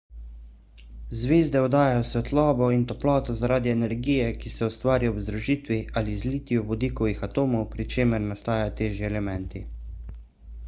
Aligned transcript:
zvezde 1.17 1.59
oddajajo 1.63 2.05
svetlobo 2.11 2.69
in 2.77 2.85
toploto 2.91 3.35
zaradi 3.41 3.71
energije 3.73 4.31
ki 4.43 4.51
se 4.55 4.69
ustvari 4.71 5.11
ob 5.11 5.19
združitvi 5.27 5.77
ali 6.01 6.15
zlitju 6.23 6.63
vodikovih 6.71 7.21
atomov 7.29 7.67
pri 7.75 7.85
čemer 7.97 8.23
nastajajo 8.31 8.73
težji 8.81 9.05
elementi 9.11 9.61